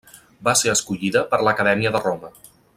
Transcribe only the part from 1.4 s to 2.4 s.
a l'Acadèmia de Roma.